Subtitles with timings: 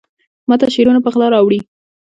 [0.49, 1.59] ماته شعرونه په غلا راوړي